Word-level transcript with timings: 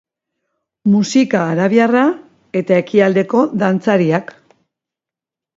Musika 0.93 1.41
arabiarra 1.49 2.05
eta 2.63 2.79
ekialdeko 2.85 3.45
dantzariak. 3.65 4.35